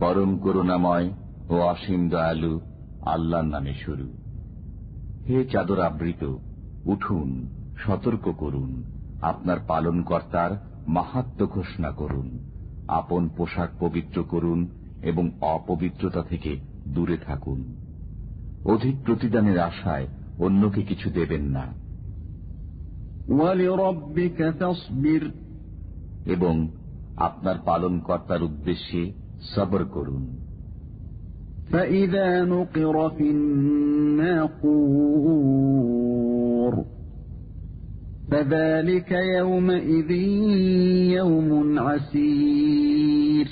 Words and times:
পরম 0.00 0.38
করুণাময় 0.38 1.10
ও 1.48 1.60
অসীম 1.60 2.08
দয়ালু 2.08 2.60
আল্লাহর 3.02 3.44
নামে 3.44 3.74
শুরু। 3.74 4.12
হে 5.28 5.44
চাদর 5.44 5.80
আবৃত 5.80 6.36
উঠুন 6.84 7.48
সতর্ক 7.78 8.32
করুন 8.38 8.82
আপনার 9.22 9.56
পালনকর্তার 9.66 10.50
মাহাত্ম 10.88 11.46
ঘোষণা 11.46 11.90
করুন 11.90 12.38
আপন 12.88 13.28
পোশাক 13.28 13.70
পবিত্র 13.80 14.22
করুন 14.22 14.68
এবং 15.02 15.30
অপবিত্রতা 15.40 16.22
থেকে 16.22 16.58
দূরে 16.88 17.16
থাকুন। 17.16 17.76
অধিক 18.64 18.96
প্রতিদানের 19.06 19.58
আশায় 19.58 20.08
অন্যকে 20.38 20.82
কিছু 20.82 21.10
দেবেন 21.10 21.42
না। 21.42 21.66
এবং 26.26 26.68
আপনার 27.16 27.54
পালনকর্তার 27.64 28.42
উদ্দেশ্যে 28.42 29.12
সবর 29.55 29.81
করুন 29.95 30.23
فإذا 31.71 32.29
نقر 32.43 32.95
في 33.09 33.27
الناقور 35.45 36.85
فذلك 38.31 39.11
يومئذ 39.11 40.11
يوم 41.11 41.79
عسير 41.79 43.47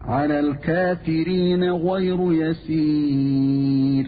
على 0.00 0.40
الكافرين 0.40 1.62
غير 1.72 2.32
يسير 2.32 4.06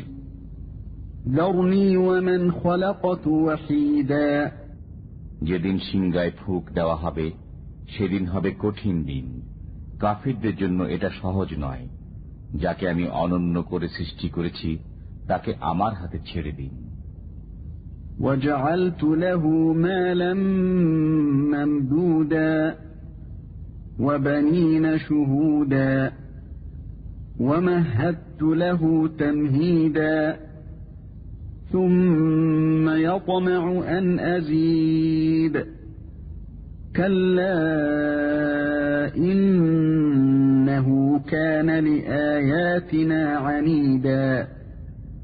ذرني 1.28 1.96
ومن 1.96 2.52
خلقت 2.52 3.26
وحيدا 3.26 4.52
যেদিন 5.42 5.76
সিংগায় 5.90 6.32
ফুক 6.40 6.64
দেওয়া 6.72 6.96
হবে 6.96 7.26
সেদিন 7.88 8.24
হবে 8.26 8.50
কঠিন 8.62 8.96
দিন 9.04 9.26
কাফিরদের 10.00 10.54
জন্য 10.56 10.80
এটা 10.84 11.08
সহজ 11.22 11.48
নয় 11.58 11.84
যাকে 12.54 12.84
আমি 12.88 13.04
অনন্য 13.22 13.56
করে 13.62 13.86
সৃষ্টি 13.88 14.28
করেছি 14.28 14.70
তাকে 15.26 15.50
আমার 15.60 15.92
হাতে 15.94 16.18
ছেড়ে 16.26 16.52
দিন 16.52 16.74
وجعلت 18.20 19.02
له 19.02 19.42
مالا 19.86 20.34
ممدودا 21.54 22.76
وبنين 24.00 24.98
شهودا 24.98 26.12
ومهدت 27.40 28.42
له 28.42 29.08
تمهيدا 29.18 30.36
ثم 31.72 32.88
يطمع 32.88 33.62
أن 33.98 34.18
أزيد 34.18 35.54
كلا 36.98 37.56
إنه 39.16 40.86
كان 41.28 41.68
لآياتنا 41.78 43.22
عنيدا 43.38 44.48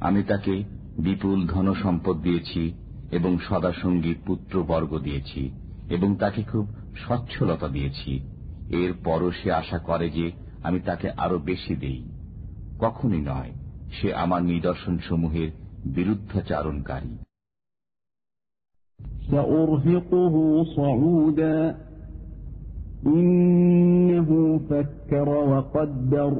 আমি 0.00 0.22
তাকে 0.22 0.54
বিপুল 0.98 1.38
ধন 1.46 1.66
সম্পদ 1.74 2.16
দিয়েছি 2.22 2.62
এবং 3.10 3.32
সদাসঙ্গী 3.48 4.12
পুত্র 4.26 4.54
বর্গ 4.64 4.92
দিয়েছি 4.98 5.42
এবং 5.88 6.08
তাকে 6.16 6.42
খুব 6.42 6.64
সচ্ছলতা 6.96 7.68
দিয়েছি 7.68 8.12
এর 8.70 8.90
পরও 9.04 9.30
সে 9.30 9.48
আশা 9.52 9.78
করে 9.78 10.06
যে 10.10 10.26
আমি 10.62 10.78
তাকে 10.80 11.08
আরো 11.16 11.36
বেশি 11.44 11.74
দেই 11.76 12.00
কখনই 12.78 13.22
নয় 13.22 13.52
সে 13.92 14.08
আমার 14.14 14.42
নিদর্শন 14.42 14.96
সমূহের 15.08 15.50
বিরুদ্ধাচারণকারী 15.94 17.12
سأرهقه 19.30 20.34
صعودا 20.76 21.76
إنه 23.06 24.30
فكر 24.70 25.28
وقدر 25.28 26.32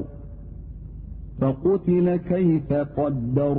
فقتل 1.39 2.15
كيف 2.15 2.69
قدر 2.73 3.57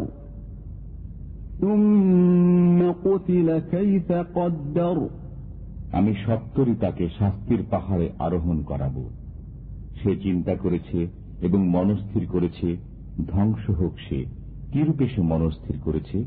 ثم 1.60 2.80
قتل 3.04 3.48
كيف 3.70 4.08
قدر 4.12 4.98
আমি 5.92 6.12
সত্তরই 6.24 6.74
তাকে 6.74 7.04
শাস্তির 7.18 7.62
পাহাড়ে 7.70 8.06
আরোহণ 8.18 8.58
করাব 8.62 8.96
সে 10.00 10.12
চিন্তা 10.16 10.54
করেছে 10.56 10.98
এবং 11.40 11.60
মনস্থির 11.68 12.24
করেছে 12.32 12.68
ধ্বংস 13.26 13.64
হোক 13.70 13.94
সে 14.08 14.18
কিরূপে 14.72 15.06
সে 15.08 15.20
মনস্থির 15.22 15.76
করেছে 15.84 16.18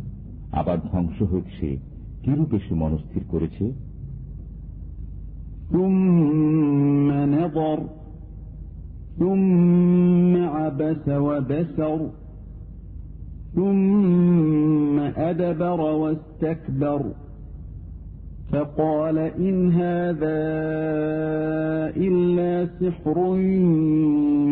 আবার 0.51 0.77
ধ্বংস 0.91 1.17
হোক 1.31 1.45
সে 1.59 1.69
কিরূপে 2.23 2.57
সে 2.65 2.73
মনস্থির 2.83 3.23
করেছে 3.33 3.65
ثم 5.73 7.09
نظر 7.37 7.79
ثم 9.19 10.33
عبس 10.55 11.05
وبسر 11.25 11.99
ثم 13.55 14.99
أدبر 14.99 15.81
واستكبر 16.01 17.01
فقال 18.51 19.17
إن 19.17 19.71
هذا 19.71 20.41
إلا 22.07 22.51
سحر 22.79 23.17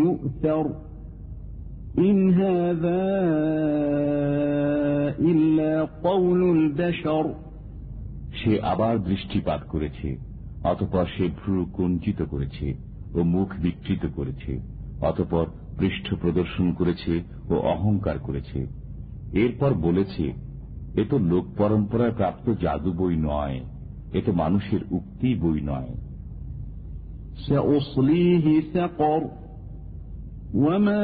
يؤثر 0.05 0.65
إن 1.97 2.33
هذا 2.33 3.03
إلا 5.19 5.73
قول 6.03 6.41
البشر 6.57 7.25
সে 8.47 8.53
আবার 8.63 8.93
দৃষ্টিপাত 8.99 9.61
করেছে 9.67 10.09
অতপর 10.63 11.05
সে 11.05 11.25
ভ্রু 11.39 11.55
কুঞ্চিত 11.73 12.19
করেছে 12.23 12.67
ও 13.13 13.19
মুখ 13.23 13.49
বিকৃত 13.61 14.03
করেছে 14.15 14.51
অতপর 15.01 15.45
পৃষ্ঠ 15.77 16.07
প্রদর্শন 16.13 16.67
করেছে 16.73 17.13
ও 17.49 17.55
অহংকার 17.73 18.17
করেছে 18.19 18.59
এরপর 19.33 19.71
বলেছে 19.81 20.25
এ 20.95 21.03
তো 21.09 21.17
লোক 21.31 21.45
পরম্পরায় 21.57 22.15
প্রাপ্ত 22.15 22.45
জাদু 22.63 22.91
বই 22.93 23.15
নয় 23.29 23.57
এ 24.13 24.19
তো 24.25 24.31
মানুষের 24.33 24.81
উক্তি 24.91 25.29
বই 25.35 25.59
নয় 25.61 25.91
سأصليه 27.39 28.61
سقر 28.73 29.21
وما 30.55 31.03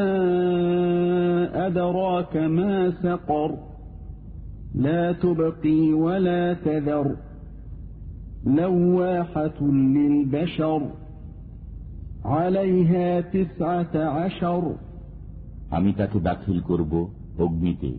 أدراك 1.67 2.33
ما 2.37 2.91
سقر 2.93 3.51
لا 4.75 5.11
تبقي 5.13 5.93
ولا 5.95 6.53
تذر 6.55 7.07
لواحة 8.45 9.59
للبشر 9.95 10.81
عليها 12.25 13.21
تسعة 13.21 13.95
عشر 13.95 14.63
আমি 15.71 15.91
তাকে 15.93 16.17
দাখিল 16.19 16.59
করব 16.61 16.93
অগ্নিতে 17.37 17.91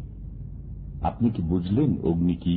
আপনি 1.02 1.28
কি 1.30 1.40
বুঝলেন 1.42 1.90
অগ্নি 2.02 2.36
কি 2.36 2.56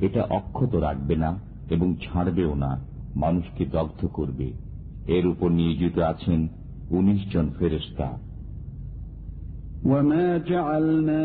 এটা 0.00 0.22
অক্ষত 0.30 0.72
রাখবে 0.76 1.14
না 1.16 1.30
এবং 1.70 1.88
ছাড়বেও 2.00 2.52
না 2.54 2.70
মানুষকে 3.16 3.64
দগ্ধ 3.66 4.00
করবে 4.12 4.48
এর 5.06 5.24
উপর 5.26 5.48
নিয়োজিত 5.50 5.96
আছেন 6.12 6.40
উনিশ 6.90 7.20
জন 7.32 7.46
ফেরেস্তা 7.58 8.08
وما 9.84 10.28
جعلنا 10.40 11.24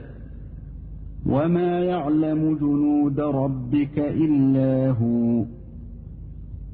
وما 1.30 1.80
يعلم 1.82 2.40
جنود 2.56 3.18
ربك 3.20 3.96
إلا 3.98 4.90
هو 4.92 5.44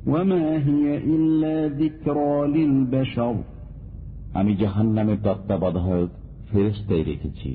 وما 0.06 0.46
هي 0.58 0.86
إلا 1.06 1.56
ذكرى 1.74 2.34
للبشر 2.48 3.34
আমি 4.34 4.52
জাহান 4.56 4.88
নামের 4.88 5.18
তত্ত্বাবধায়ক 5.18 6.10
ফেরেস্তাই 6.50 7.02
রেখেছি 7.02 7.50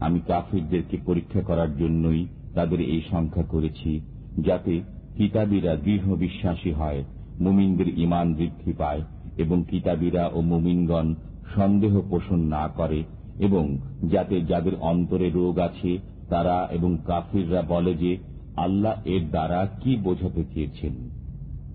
আমি 0.00 0.18
কাফিরদেরকে 0.28 0.96
পরীক্ষা 1.06 1.40
করার 1.40 1.70
জন্যই 1.76 2.22
তাদের 2.54 2.80
এই 2.86 3.02
সংখ্যা 3.10 3.44
করেছি 3.44 3.90
যাতে 4.38 4.74
কিতাবীরা 5.16 5.72
দৃঢ় 5.76 6.08
বিশ্বাসী 6.16 6.72
হয় 6.72 7.00
মুমিনদের 7.40 7.88
ইমান 7.98 8.26
বৃদ্ধি 8.34 8.72
পায় 8.72 9.02
এবং 9.36 9.58
কিতাবীরা 9.70 10.24
ও 10.28 10.38
মুমিনগণ 10.52 11.08
সন্দেহ 11.56 11.94
পোষণ 12.10 12.40
না 12.54 12.64
করে 12.78 13.00
এবং 13.46 13.64
যাতে 14.10 14.36
যাদের 14.50 14.74
অন্তরে 14.82 15.28
রোগ 15.30 15.54
আছে 15.58 15.90
তারা 16.28 16.56
এবং 16.72 16.90
কাফিররা 17.06 17.62
বলে 17.64 17.92
যে 17.94 18.12
আল্লাহ 18.56 18.94
এর 19.06 19.22
দ্বারা 19.30 19.60
কি 19.80 19.92
বোঝাতে 20.02 20.42
চেয়েছেন 20.52 20.94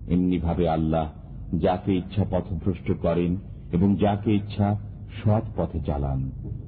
এমনিভাবে 0.09 0.65
আল্লাহ 0.67 1.05
যাকে 1.59 1.91
ইচ্ছা 1.97 2.23
পথভ্রষ্ট 2.31 2.87
করেন 3.03 3.31
এবং 3.71 3.89
যাকে 3.95 4.29
ইচ্ছা 4.35 4.67
সৎ 5.17 5.45
পথে 5.55 5.79
চালান 5.85 6.19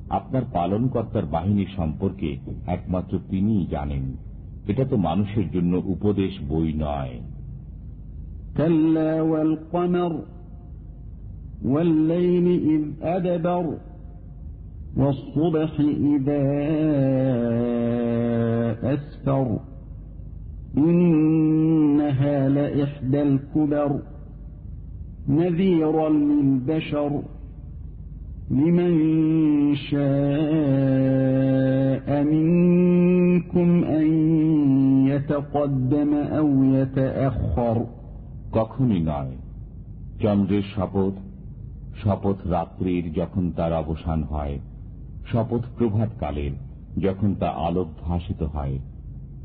আপনার 0.10 0.44
পালনকর্তার 0.54 1.26
বাহিনী 1.26 1.66
সম্পর্কে 1.78 2.30
একমাত্র 2.68 3.14
তিনিই 3.30 3.66
জানেন 3.68 4.06
এটা 4.68 4.84
তো 4.86 4.96
মানুষের 5.08 5.48
জন্য 5.52 5.74
উপদেশ 5.94 6.34
বই 6.50 6.70
নয় 6.78 7.16
كلا 8.58 9.14
والقمر 9.22 10.14
والليل 11.64 12.48
إذ 12.66 12.84
أدبر 13.08 13.66
والصبح 14.98 15.72
إذا 16.14 16.44
أسفر 18.94 19.60
إنها 20.78 22.50
لإحدى 22.50 23.22
الكبر 23.22 24.00
نذيرا 25.30 26.10
للبشر 26.10 27.22
لمن 28.52 28.92
شاء 30.88 32.08
منكم 32.24 33.84
أن 33.84 34.08
يتقدم 35.08 36.14
أو 36.14 36.48
يتأخر 36.64 37.78
কখনই 38.54 39.00
নয় 39.12 39.34
চন্দ্রের 40.24 40.66
শপথ 40.76 41.14
শপথ 42.02 42.38
রাত্রির 42.48 43.06
যখন 43.14 43.44
তার 43.52 43.72
অবসান 43.74 44.20
হয় 44.24 44.56
শপথ 45.32 45.64
প্রভাতকালের 45.78 46.54
যখন 47.00 47.30
তা 47.34 47.50
আলোক 47.68 47.88
ভাসিত 48.02 48.42
হয় 48.46 48.78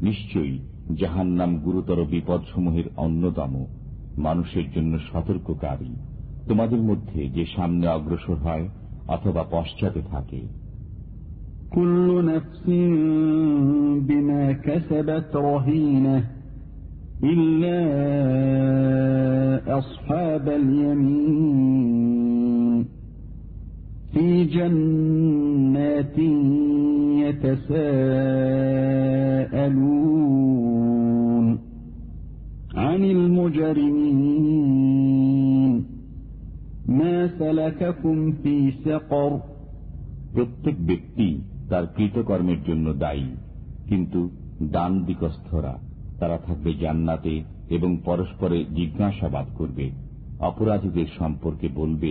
নিশ্চয়ই 0.03 0.57
জাহান্নাম 0.97 1.51
গুরুতর 1.65 1.99
বিপদসমূহের 2.05 2.87
অন্যতম 2.97 3.53
মানুষের 4.19 4.67
জন্য 4.71 4.93
সতর্ককারী 5.13 5.93
তোমাদের 6.49 6.81
মধ্যে 6.81 7.21
যে 7.29 7.45
সামনে 7.57 7.87
অগ্রসর 7.89 8.39
হয় 8.39 8.67
অথবা 9.09 9.43
পশ্চাতে 9.51 10.03
থাকে 10.11 10.41
كل 11.73 12.09
نفس 12.25 12.65
بما 14.01 14.53
كسبت 14.55 15.31
رهينة 15.37 16.17
إلا 17.25 17.79
أصحاب 19.79 20.47
اليمين 20.51 22.16
في 24.17 24.45
جنات 24.47 26.19
يتساءلون 30.23 31.59
عن 32.77 33.05
المجرمين 34.55 35.73
ما 36.89 37.17
سلككم 37.39 38.33
في 38.33 38.73
سقر 38.85 39.33
প্রত্যেক 40.37 40.77
ব্যক্তি 40.87 41.29
তার 41.71 41.85
কৃতকর্মের 41.97 42.61
জন্য 42.67 42.87
দায়ী 42.95 43.29
কিন্তু 43.89 44.21
ডান 44.75 44.93
দিকস্থরা 45.05 45.75
তারা 46.19 46.37
থাকবে 46.39 46.71
জান্নাতে 46.75 47.35
এবং 47.69 47.91
পরস্পরে 48.05 48.59
জিজ্ঞাসাবাদ 48.75 49.47
করবে 49.59 49.87
অপরাধীদের 50.41 51.09
সম্পর্কে 51.19 51.69
বলবে 51.75 52.11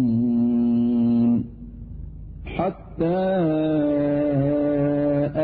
حتى 2.90 3.22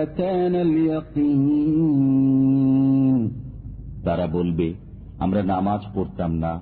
أتانا 0.03 0.61
اليقين 0.63 2.03
তারা 4.07 4.27
বলবে 4.37 4.69
আমরা 5.19 5.41
নামাজ 5.45 5.83
পড়তাম 5.95 6.33
না 6.45 6.53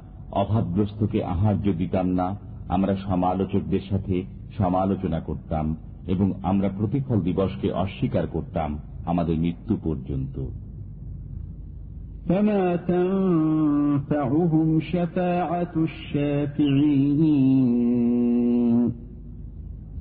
অভাবগ্রস্তকে 0.43 1.19
আহার্য 1.25 1.67
দিতাম 1.73 2.07
না 2.19 2.27
আমরা 2.69 2.93
সমালোচকদের 3.09 3.85
সাথে 3.91 4.17
সমালোচনা 4.59 5.21
করতাম 5.21 5.67
এবং 6.07 6.27
আমরা 6.43 6.69
প্রতিফল 6.79 7.19
দিবসকে 7.21 7.69
অস্বীকার 7.85 8.25
করতাম 8.27 8.71
আমাদের 9.07 9.37
মৃত্যু 9.45 9.75
পর্যন্ত 9.85 10.37
فما 12.27 12.67
تنفعهم 12.89 14.69
شفاعة 14.83 15.75
الشافعين 15.85 17.23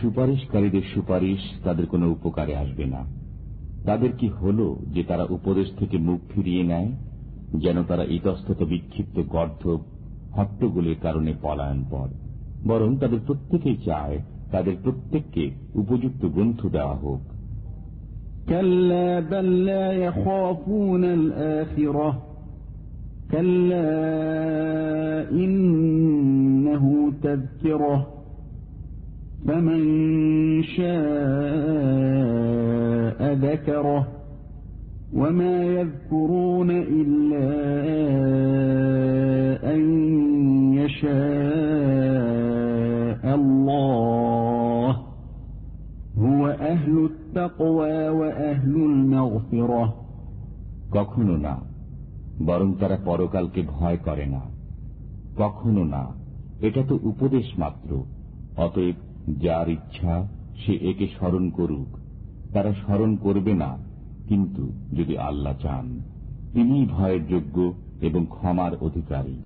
সুপারিশকারীদের 0.00 0.84
সুপারিশ 0.94 1.42
তাদের 1.64 1.86
কোনো 1.86 2.06
উপকারে 2.10 2.54
আসবে 2.56 2.84
না 2.84 3.02
তাদের 3.84 4.10
কি 4.12 4.28
হল 4.40 4.58
যে 4.94 5.02
তারা 5.02 5.24
উপদেশ 5.28 5.68
থেকে 5.78 5.96
মুখ 5.98 6.20
ফিরিয়ে 6.28 6.64
নেয় 6.64 6.90
যেন 7.58 7.76
তারা 7.84 8.04
ইতস্তত 8.08 8.60
বিক্ষিপ্ত 8.62 9.16
গর্ধ 9.28 9.62
হট্টগুলির 10.36 10.98
কারণে 11.02 11.32
পলায়ন 11.42 11.80
পর 11.90 12.08
বরং 12.66 12.90
তাদের 12.96 13.20
প্রত্যেকেই 13.26 13.78
চায় 13.84 14.16
তাদের 14.50 14.74
প্রত্যেককে 14.82 15.44
উপযুক্ত 15.74 16.22
গ্রন্থ 16.26 16.60
দেওয়া 16.66 16.96
হোক 16.96 17.22
كلا 18.48 19.20
بل 19.22 19.64
لا 19.64 19.92
يخافون 19.92 21.04
الآخرة 21.04 22.08
كلا 23.30 23.90
إنه 25.32 26.84
تذكرة 27.22 28.15
فمن 29.46 29.82
شاء 30.76 30.92
ذكره 33.36 34.02
وما 35.12 35.64
يذكرون 35.64 36.70
إلا 36.70 37.48
أن 39.74 39.80
يشاء 40.74 41.12
الله 43.34 44.88
هو 46.18 46.46
أهل 46.46 46.94
التقوى 47.04 48.08
وأهل 48.10 48.74
المغفرة 48.90 49.84
কখনো 50.90 51.34
না 51.36 51.54
বরং 52.46 52.68
তারা 52.80 52.96
পরকালকে 53.04 53.60
ভয় 53.68 53.98
করে 54.04 54.26
না 54.26 54.42
কখনো 55.36 55.82
না 55.84 56.02
এটা 56.60 56.82
তো 56.88 56.94
উপদেশ 57.02 57.46
মাত্র 57.58 57.90
অতএব 58.56 58.96
যার 59.35 59.69
ইচ্ছা 59.69 60.13
সে 60.57 60.73
একে 60.73 61.07
স্মরণ 61.07 61.49
করুক। 61.49 61.89
তারা 62.53 62.73
স্মরণ 62.73 63.15
করবে 63.15 63.53
না, 63.53 63.77
কিন্তু 64.27 64.63
যদি 64.93 65.17
আল্লাহ 65.17 65.53
চান 65.61 65.85
তিনি 66.53 66.85
ভয়ের 66.85 67.27
যোগ্য 67.27 67.73
এবং 68.01 68.25
ক্ষমার 68.29 68.73
অধিকারী। 68.81 69.37